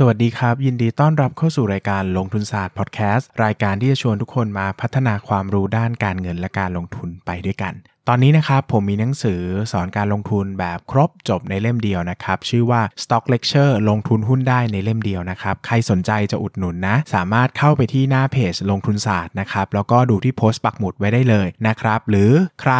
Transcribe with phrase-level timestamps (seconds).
[0.00, 7.72] สวัสดีครับ ยินดีต้อนรับเข้าสู่รายการลงทุนศาสตร์พอดแคสต์รายการที่จะชวนทุกคนมาพัฒนาความรู้ด้านการเงินและการลงทุนไปด้วยกัน
[8.08, 9.40] ตอนนี้นะครับผมมีหนังสือ
[9.72, 22.32] สอนการลงทุนแบบครบจบในเล่มเดียวนะครับ ชื่อว่า Stock Lecture ลงทุนหุ้นได้ในเล่มเดียวนะครับ ใครสนใจจะอุดหนุนนะ สามารถเข้าไปที่หน้าเพจลงทุนศาสตร์นะครับแล้วก็ดูที่โพสต์ปักหมุดไว้ได้เลยนะครับ หรือ
[22.62, 22.74] ใคร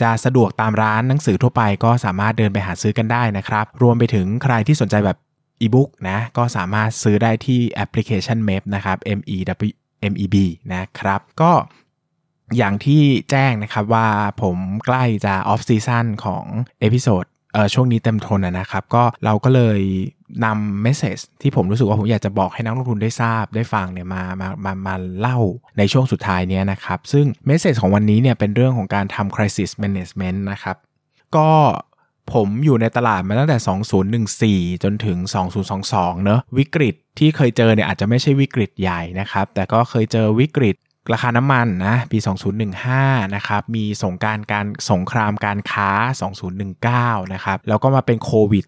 [0.00, 5.18] จะสะดวกตามร้านหนังสือทั่วไปก็สามารถเดินไปหาซื้อกันได้นะครับรวมไปถึงใครที่สนใจแบบ
[5.60, 9.36] อีบุ๊กนะก็สามารถซื้อได้ที่แอปพลิเคชัน MEB นะครับ M E
[9.68, 9.72] W
[10.12, 10.36] M E B
[10.74, 11.52] นะครับ ก็
[12.56, 14.08] อย่างที่แจ้งนะครับว่า
[14.42, 16.44] ผมใกล้จะ off season ของ
[16.80, 19.80] episode เอ่อช่วงนี้เต็มทนนะครับ ก็เราก็เลย
[20.44, 25.38] นำ message ที่ผมรู้สึกว่าผมอยากจะบอกให้นักลงทุนได้ทราบได้ฟังเนี่ยมามามามาเล่า
[25.78, 30.76] ในช่วงสุดท้ายเนี้ยนะครับ ซึ่ง message ของวันนี้เนี่ยเป็นเรื่องของการทำ crisis management นะครับ
[31.36, 31.50] ก็
[32.34, 35.18] ผมอยู่ในตลาดมาตั้งแต่ 2014 จนถึง
[35.70, 40.76] 2022 เนอะวิกฤตที่เคยเจอเนี่ยอาจจะไม่ใช่วิกฤตใหญ่นะครับ แต่ก็เคยเจอวิกฤต
[41.12, 42.18] ราคาน้ำมันนะปี
[42.76, 45.90] 2015 นะครับมีสงการการสงครามการค้า
[46.60, 48.64] 2019 นะครับแล้วก็มาเป็นโควิด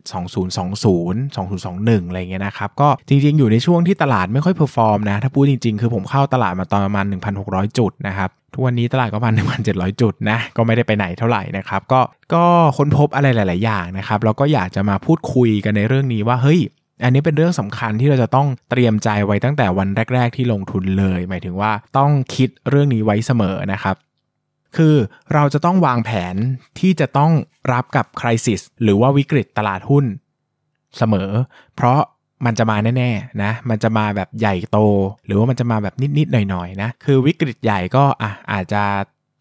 [0.63, 7.07] 2020 2021 อะไรเงี้ยนะครับก็จริงๆ อยู่ในช่วงที่ตลาดไม่ค่อย perform นะถ้าพูดจริงๆ คือผมเข้าตลาดมาตอนประมาณ
[7.43, 9.35] 1,600 จุดนะครับทุกวันนี้ตลาดก็ประมาณ
[9.67, 12.01] 1,700จุดนะ ก็ไม่ได้ไปไหนเท่าไหร่นะครับ ก็
[12.35, 12.45] ก็
[12.77, 16.61] ค้นพบอะไรหลาย ๆ อย่างนะครับ แล้วก็อยากจะมาพูดคุยกันในเรื่องนี้ว่า เฮ้ย
[17.05, 23.97] อันนี้เป็นเรื่องสำคัญที่เราจะต้องเตรียมใจไว้ตั้งแต่วันแรก ๆ ที่ลงทุนเลย หมายถึงว่าต้องคิดเรื่องนี้ไว้เสมอนะครับ
[24.77, 24.97] คือ
[25.35, 26.37] เราจะต้องวางแผน
[26.79, 27.33] ที่จะต้อง
[27.73, 30.05] รับกับคริสิสหรือว่าวิกฤตตลาดหุ้น
[30.99, 31.31] เสมอ
[31.77, 32.01] เพราะ
[32.45, 34.79] มันจะมาแน่ๆนะ มันจะมาแบบใหญ่โต
[35.27, 38.83] หรือว่ามันจะมาแบบนิดๆหน่อยๆนะ คือวิกฤตใหญ่ก็อะอาจจะ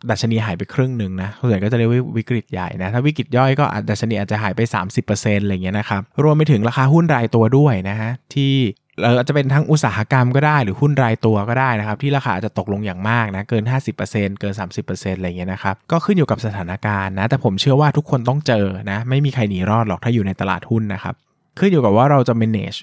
[0.09, 4.61] ดัชนีหายไปครึ่งหนึ่งนะส่วนใหญ่ก็จะเรียกว่าวิกฤตใหญ่นะ ถ้าวิกฤตย่อยก็ดัชนีอาจจะหายไป
[5.01, 8.53] 30%อะไรเงี้ยนะครับ รวมไปถึงราคาหุ้นรายตัวด้วยนะฮะที่
[9.01, 13.63] เราจะเป็นทั้งอุตสาหกรรมก็ได้หรือหุ้นรายตัวก็ได้นะครับ ที่ราคาจะตกลงอย่างมากนะเกิน
[14.01, 14.53] 50%เกิน
[14.85, 21.15] 30%อะไรเงี้ยนะครับก็ขึ้นอยู่กับสถานการณ์นะ แต่ผมเชื่อว่าทุกคนต้องเจอนะ ไม่มีใครหนีรอดหรอกถ้าอยู่ในตลาดหุ้นนะครับ
[21.59, 22.79] ขึ้นอยู่กับว่าเราจะ manage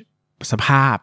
[0.52, 0.96] สภาพ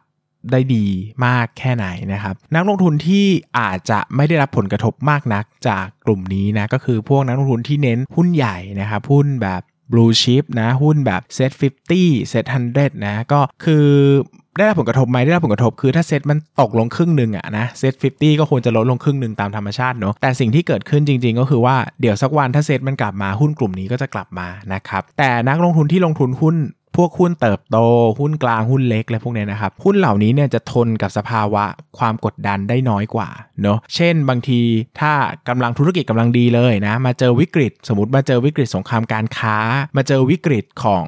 [0.51, 0.85] ได้ดี
[1.25, 3.25] มากแค่ไหนนะครับ นักลงทุนที่
[3.59, 9.61] อาจจะไม่ได้รับผลกระทบมากนักจากกลุ่มนี้นะก็คือพวกนักลงทุนที่เน้นหุ้นใหญ่นะครับหุ้นแบบ
[9.91, 11.51] blue chip นะหุ้นแบบ set
[11.91, 12.45] 50 set
[12.75, 13.85] 100 นะ ก็คือ
[14.57, 26.55] ได้รับผลกระทบไหมได้รับผลกระทบคือถ้าเซ็ตมันตกลงครึ่งหนึ่งอะนะเซ็ต50 ก็ควรจะลดลงครึ่งหนึ่งตามธรรมชาติเนาะแต่สิ่งที่เกิดขึ้นจริง ๆ ก็คือว่าเดี๋ยวสักวันถ้าเซ็ตมันกลับมาหุ้นกลุ่มนี้ก็จะกลับมานะครับแต่นักลงทุนที่ลงทุนหุ้น
[26.97, 27.77] พวกหุ้นเติบโต
[28.19, 31.63] หุ้นกลางหุ้นเล็กอะไรพวกนี้นะครับ หุ้นเหล่านี้เนี่ยจะทนกับสภาวะ
[31.97, 33.29] ความกดดันได้น้อยกว่า
[33.61, 34.61] เนาะเช่นบางที
[34.99, 35.13] ถ้า
[35.49, 39.57] กำลังธุรกิจกำลังดีเลยนะ มาเจอวิกฤต สมมติมาเจอวิกฤตสงครามการค้า
[39.95, 41.07] มาเจอวิกฤตของ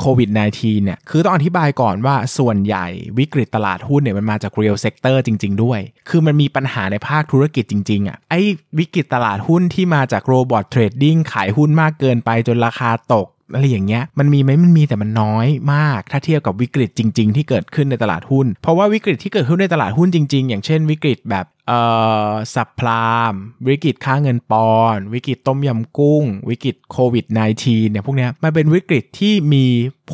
[0.00, 2.86] โควิด -19 เนี่ย คือต้องอธิบายก่อนว่าส่วนใหญ่
[3.18, 8.40] วิกฤตตลาดหุ้นเนี่ยมันมาจาก real sector จริง ๆ ด้วย คือมันมีปัญหาในภาคธุรกิจจริง ๆอะ ไอ้
[8.78, 21.80] วิกฤตตลาดหุ้นที่มาจาก robot trading ขายหุ้นมากเกินไปจนราคาตก อะไรอย่างเงี้ยมันมีไหมมันมีแต่มันน้อยมาก ถ้าเทียบกับวิกฤตจริง ๆ ที่เกิดขึ้นในตลาดหุ้น เพราะว่าวิกฤตที่เกิดขึ้นในตลาดหุ้นจริง ๆ อย่างเช่นวิกฤตแบบเอ่
[22.28, 23.34] อ subprime
[23.68, 27.24] วิกฤตค่าเงินปอนด์วิกฤตต้มยำกุ้ง วิกฤตโควิด
[27.60, 29.64] -19 เนี่ยพวกเนี้ยมันเป็นวิกฤตที่มี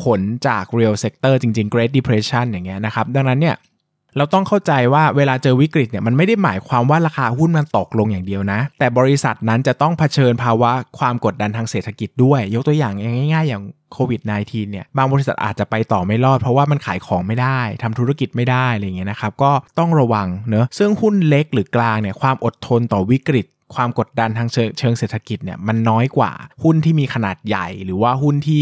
[0.01, 3.55] ผลจาก real sector จริง ๆ Great Depression อย่างเงี้ยนะครับ ดังนั้นเนี่ย
[4.17, 12.93] เราต้องเข้าใจว่าเวลาเจอวิกฤตเนี่ยมันไม่ได้หมายความว่าราคาหุ้นมันตกลงอย่างเดียวนะ แต่บริษัทนั้นจะต้องเผชิญภาวะความกดดันทางเศรษฐกิจด้วย ยกตัวอย่าง
[13.33, 13.63] ง่าย ๆ อย่าง
[13.93, 23.45] โควิด -19 เนี่ยบางบริษัทอาจจะไปต่อไม่รอด เพราะว่ามันขายของไม่ได้ทำธุรกิจไม่ได้อะไรเงี้ยนะครับก็ต้องระวังเนอะซึ่งหุ้นเล็กหรือกลางเนี่ยความอดทนต่อวิกฤต
[23.75, 24.47] ความกดดันทาง
[24.79, 26.31] เชิงเศรษฐกิจเนี่ยมันน้อยกว่า
[26.63, 28.61] หุ้นที่มีขนาดใหญ่ หรือว่าหุ้นที่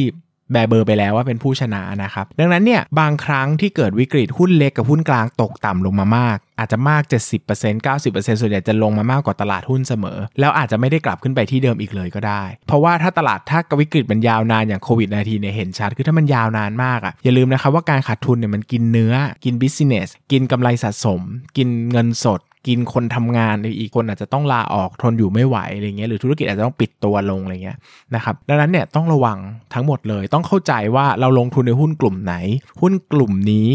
[0.51, 7.03] แบเบอร์ไปแล้วว่าเป็นผู้ชนะนะครับ ดังนั้นเนี่ยบางครั้งที่เกิดวิกฤตหุ้นเล็กกับหุ้นกลางตกต่ำลงมามาก อาจจะมาก
[7.45, 19.13] 70% 90%ส่วนใหญ่จะลงมามากกว่าตลาดหุ้นเสมอ แล้วอาจจะไม่ได้กลับขึ้นไปที่เดิมอีกเลยก็ได้ เพราะว่าถ้าตลาดถ้าวิกฤตมันยาวนานอย่างโควิด -19 เนี่ยเห็นชัด คือถ้ามันยาวนานมากอะอย่าลืมนะครับว่าการขาดทุนเนี่ยมันกินเนื้อ
[19.43, 21.21] กิน business กินกำไรสะสม
[21.57, 27.77] กินเงินสด กินคนทำงานอีกคนอาจจะต้องลาออกทนอยู่ไม่ไหวอะไรเงี้ยหรือธุรกิจอาจจะต้องปิดตัวลงอะไรเงี้ย
[28.15, 29.37] นะครับดังนั้นเนี่ยต้องระวัง
[29.73, 32.35] ทั้งหมดเลย ต้องเข้าใจว่าเราลงทุนในหุ้นกลุ่มไหน
[32.81, 33.69] หุ้นกลุ่มนี้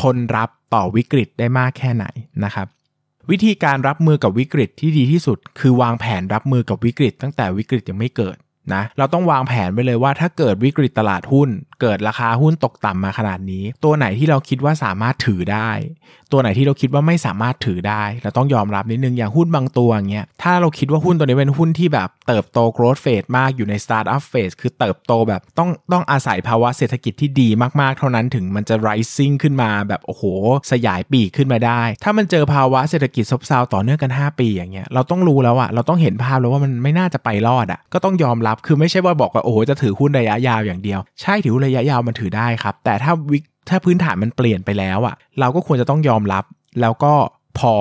[0.00, 2.06] ทนรับต่อวิกฤตได้มากแค่ไหน
[2.44, 2.66] นะครับ
[3.30, 8.36] วิธีการรับมือกับวิกฤตที่ดีที่สุด คือวางแผนรับมือกับวิกฤตตั้งแต่วิกฤตยังไม่เกิด
[8.74, 11.48] นะเราต้องวางแผนไว้เลยว่าถ้าเกิดวิกฤตตลาดหุ้น
[11.80, 15.70] เกิดราคาหุ้นตกต่ำมาขนาดนี้ ตัวไหนที่เราคิดว่าสามารถถือได้
[16.32, 27.48] ตัวไหนที่เราคิดว่าไม่สามารถถือได้ เราต้องยอมรับนิดนึงอย่างหุ้นบางตัวอย่างเงี้ยถ้าเราคิดว่าหุ้นตัวนี้เป็นหุ้นที่แบบเติบโต growth phase มากอยู่ใน startup phase คือเติบโตแบบต้องต้องอาศัยภาวะเศรษฐกิจที่ดี
[27.80, 30.24] มากๆ เท่านั้นถึงมันจะ rising ขึ้นมาแบบโอ้โห
[30.72, 43.38] สยายปีกขึ้นมาได้ ถ้ามันเจอภาวะเศรษฐกิจซบเซาต่อเนื่องกัน 5 ปีอย่างเงี้ยเราต้องรู้แล้วอะเราต้องเห็นภาพแล้วว่ามันไม่น่าจะไปรอดอะก็ต้องยอมรับคือไม่ใช่ว่าบอกว่าโอ้โหจะถือหุ้นระยะยาวอย่างเดียว ใช่ถือระยะยาวมันถือได้ครับ แต่ถ้าวิ
[43.68, 46.44] ถ้าพื้นฐานมันเปลี่ยนไปแล้วอะเราก็ควรจะต้องยอมรับ
[46.80, 47.12] แล้วก็
[47.58, 47.74] พอ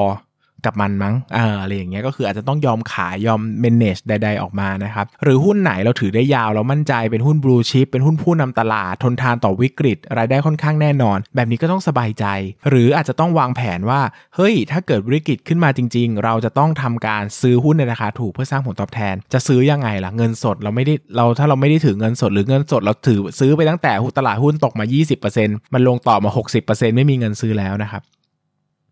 [0.65, 12.25] กับมันมั้งอ่าอะไรอย่างเงี้ยก็คืออาจจะต้องยอมขายยอม manage ใด ๆออกมานะครับ หรือหุ้นไหนเราถือได้ยาวเรามั่นใจเป็นหุ้น blue chip เป็นหุ้นผู้นำตลาดทนทานต่อวิกฤต รายได้ค่อนข้างแน่นอน แบบนี้ก็ต้องสบายใจ
[12.69, 14.01] หรืออาจจะต้องวางแผนว่า
[14.35, 24.85] เฮ้ย ถ้าเกิดวิกฤตขึ้นมาจริง ๆ เราจะต้องทำการซื้อหุ้นในราคาถูกเพื่อสร้างผลตอบแทน จะซื้อยังไงล่ะเงินสดเราไม่ได้เราถ้าเราไม่ได้ถือเงินสดหรือเงินสดเราถือซื้อไปตั้งแต่ตลาดหุ้นตกมา
[25.29, 26.29] 20%มันลงต่อมา
[26.63, 28.03] 60%ไม่มีเงินซื้อแล้วนะครับ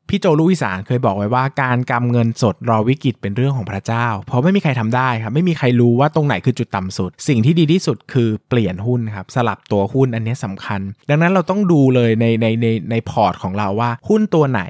[0.09, 14.61] พี่โจลูกอีสานเคยบอกไว้ว่าการกำเงินสดรอวิกฤตเป็นเรื่องของพระเจ้า เพราะไม่มีใครทำได้ครับ ไม่มีใครรู้ว่าตรงไหนคือจุดต่ำสุด สิ่งที่ดีที่สุดคือเปลี่ยนหุ้นครับ สลับตัวหุ้นอันนี้สำคัญ ดังนั้นเราต้องดูเลยในในในในพอร์ตของเราว่า หุ้นตัวไหน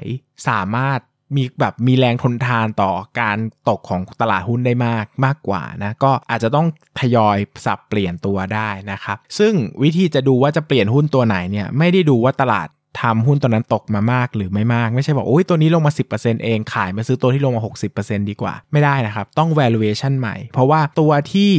[0.48, 1.00] สามารถ
[1.36, 3.38] มีแบบมีแรงทนทานต่อการ
[3.68, 6.66] ตกของตลาดหุ้นได้มากมากกว่านะก็อาจจะต้อง
[7.00, 9.52] ทยอยสับเปลี่ยนตัวได้นะครับ ซึ่ง
[9.82, 12.68] วิธีจะดูว่าจะเปลี่ยนหุ้นตัวไหนเนี่ยไม่ได้ดูว่าตลาด
[13.00, 17.62] ทำหุ้นตัวนั้นตกมามากหรือไม่มาก ไม่ใช่บอกโอ้ยตัวนี้ลงมา 10%เองขายมาซื้อตัวที่ลงมา
[17.94, 21.52] 60%ดีกว่าไม่ได้นะครับ ต้อง valuation ใหม่ เพราะว่าตัวที่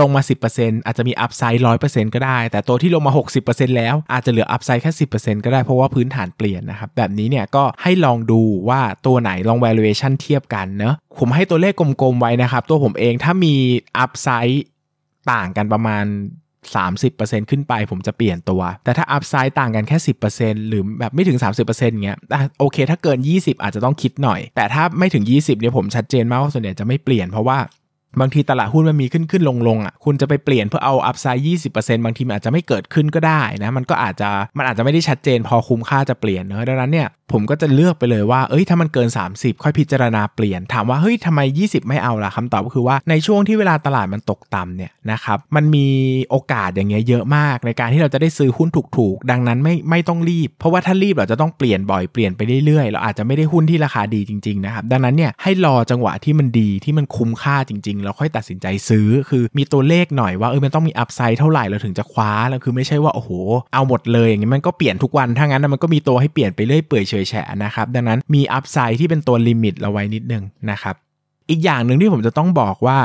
[0.00, 0.22] ลงมา
[0.54, 3.12] 10%อาจจะมี upside 100%ก็ได้ แต่ตัวที่ลงมา
[3.44, 13.54] 60%แล้วอาจจะเหลือ upside แค่ 10%ก็ได้เพราะว่าพื้นฐานเปลี่ยนนะครับ แบบนี้เนี่ยก็ให้ลองดูว่าตัวไหนลอง valuation เทียบกันเนะผมให้ตัวเลขกลมๆไว้นะครับ ตัวผมเองถ้ามี
[13.98, 14.64] upside
[15.32, 16.04] ต่างกันประมาณ
[16.88, 19.98] 30%ขึ้นไปผมจะเปลี่ยนตัว แต่ถ้า upside ต่างกันแค่
[20.32, 22.18] 10%หรือแบบไม่ถึง 30%เงี้ย
[22.60, 27.58] โอเค ถ้าเกิน 20 อาจจะต้องคิดหน่อย แต่ถ้าไม่ถึง 20เนี่ยผมชัดเจนมากว่าส่วนใหญ่จะไม่เปลี่ยนเพราะว่า
[28.20, 45.86] บางทีตลาดหุ้นมันมีขึ้นขึ้นลงลงอะคุณจะไปเปลี่ยนเพื่อเอา upside ยี่สิบเปอร์เซ็นต์บางทีมันอาจจะไม่เกิดขึ้นก็ได้นะมันก็อาจจะมันอาจจะไม่ได้ชัดเจนพอคุ้มค่าจะเปลี่ยนเนอะดังนั้นเนี่ยผมก็จะเลือกไปเลยว่าเอ้ยถ้ามันเกิน 30 ค่อยพิจารณาเปลี่ยน ถามว่าเฮ้ยทำไม 20 ไม่เอาล่ะคำตอบก็คือว่าในช่วงที่เวลาตลาดมันตกต่ำเนี่ยนะครับมันมี
[46.30, 63.30] โอกาสอย่างเงี้ยเยอะมาก ในการที่เราจะได้ซื้อหุ้นถูกๆ ดังนั้นไม่ไม่ต้องรีบ เพราะว่าถ้ารีบเราจะต้องเปลี่ยนบ่อยเปลี่ยนไปเรื่อยๆเราอาจจะไม่ได้หุ้นที่ราคาดีจริงๆนะครับดังนั้นเนี่ยให้รอจังหวะที่มันดีที่มันคุ้มค่าจริงๆแล้วค่อยตัดสินใจซื้อ คือมีตัวเลขหน่อยว่าเออมันต้องมี upside เท่าไหร่เราถึงจะคว้าแล้วคือไม่ใช่ว่าโอ้โห
[63.74, 70.94] เอาหมดเลยอย่างนี้มันก็เปลี่ยนทุกวันถ้างั้นมันก็มีตัวให้เปลี่ยนไปเรื่อยเปื่อยเฉยแฉะนะครับดังนั้นมี upside ที่เป็นตัว limit เราไว้นิดนึงนะครับ
[71.50, 72.98] อีกอย่างหนึ่งที่ผมจะต้องบอกว่า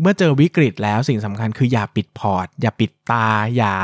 [0.00, 3.74] เมื่อเจอวิกฤตแล้วสิ่งสำคัญคืออย่าปิดพอร์ต อย่าปิดตา อย่า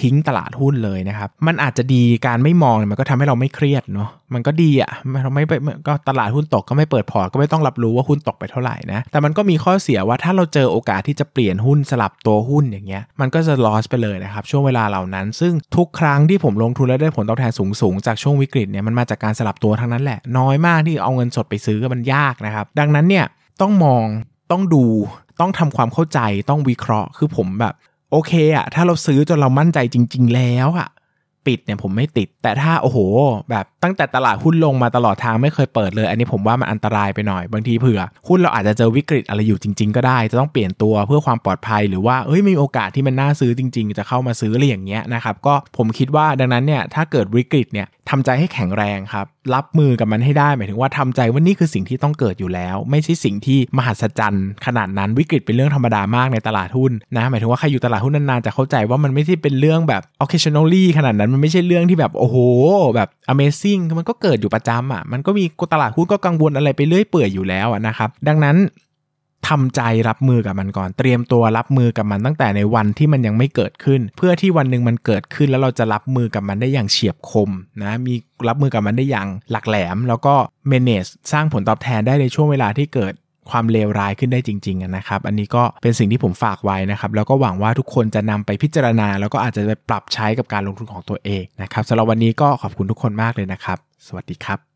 [0.00, 4.90] ทิ้งตลาดหุ้นเลยนะครับ มันอาจจะดีการไม่มองมันก็ทำให้เราไม่เครียดเนาะมันก็ดีอะ่ะ
[5.22, 5.52] เราไม่ไป
[5.88, 23.24] ก็ตลาดหุ้นตกก็ไม่เปิดพอร์ตก็ไม่ต้องรับรู้ว่าหุ้นตกไปเท่าไหร่นะแต่มันก็มีข้อเสียว่าถ้าเราเจอโอกาสที่จะเปลี่ยนหุ้นสลับตัวหุ้นอย่างเงี้ยมันก็จะ loss ไปเลยนะครับช่วงเวลาเหล่านั้น ซึ่งทุกครั้งที่ผมลงทุนแล้วได้ผลตอบแทนสูงๆจากช่วงวิกฤตเนี่ยมันมาจากการสลับตัวทั้งนั้นแหละน้อยมากที่เอาเงินสดไปซื้อมันยากนะครับดังนั้นเนี่ย
[23.60, 24.06] ต้องมอง
[24.50, 24.84] ต้องดู
[25.40, 27.74] ต้องทำความเข้าใจต้องวิเคราะห์ คือผมแบบ
[28.12, 30.88] โอเคอะถ้าเราซื้อจนเรามั่นใจจริง ๆ แล้วอะ
[31.46, 32.98] ปิดเนี่ยผมไม่ติด แต่ถ้าโอ้โห
[33.50, 62.36] แบบตั้งแต่ตลาดหุ้นลงมาตลอดทางไม่เคยเปิดเลย อันนี้ผมว่ามันอันตรายไปหน่อย บางทีเผื่อ หุ้นเราอาจจะเจอวิกฤตอะไรอยู่จริง ๆ ก็ได้ จะต้องเปลี่ยนตัวเพื่อความปลอดภัยหรือว่าเอ้ยมีโอกาสที่มันน่าซื้อจริง ๆ จะเข้ามาซื้ออะไรอย่างเงี้ยนะครับก็ผมคิดว่าดังนั้นเนี่ยถ้าเกิดวิกฤตเนี่ยทำใจให้แข็งแรงครับ รับมือกับมันให้ได้ หมายถึงว่าทำใจว่านี่คือสิ่งที่ต้องเกิดอยู่แล้ว ไม่ใช่สิ่งที่มหัศจรรย์ขนาดนั้นวิกฤตเป็นเรื่องธรรมดามากในตลาดหุ้นนะหมายถึงว่าใครอยู่ตลาดหุ้นนานๆจะเข้าใจว่ามันไม่ใช่เป็นเรื่องแบบ occasionally ขนาดนั้นมันไม่ใช่เรื่องที่แบบโอ้โห
[62.96, 68.56] แบบ amazing มันก็เกิดอยู่ประจำอะมันก็มีตลาดหุ้นก็กังวลอะไรไปเรื่อยเปื่อยอยู่แล้วนะครับดังนั้น
[69.48, 77.50] ทำใจรับมือกับมันก่อน เตรียมตัวรับมือกับมันตั้งแต่ในวันที่มันยังไม่เกิดขึ้น เพื่อที่วันหนึ่งมันเกิดขึ้นแล้วเราจะรับมือกับมันได้อย่างเฉียบคม
[77.82, 78.14] นะมี
[78.48, 80.34] รับมือกับมันได้อย่างหลักแหลม แล้วก็
[80.70, 83.14] manage สร้างผลตอบแทนได้ในช่วงเวลาที่เกิด
[83.50, 94.75] ความเลวร้ายขึ้นได้จริงๆนะครับ อันนี้ก็เป็นสิ่งที่ผมฝากไว้นะครับ แล้วก็หวังว่าทุกคนจะนำไปพิจารณา แล้วก็อาจจะไปปรับใช้กับการลงทุนของตัวเองนะครับสำหรับวันนี้ก็ขอบคุณทุกคนมากเลยนะครับ สวัสดีครับ